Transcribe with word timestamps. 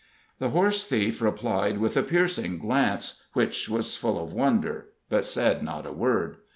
The 0.39 0.49
horse 0.49 0.87
thief 0.87 1.21
replied 1.21 1.77
with 1.77 1.95
a 1.95 2.01
piercing 2.01 2.57
glance, 2.57 3.27
which 3.33 3.69
was 3.69 3.95
full 3.95 4.19
of 4.19 4.33
wonder, 4.33 4.87
but 5.09 5.27
said 5.27 5.61
not 5.61 5.85
a 5.85 5.91
word. 5.93 6.37